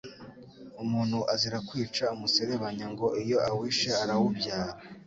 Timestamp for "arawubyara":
4.03-4.73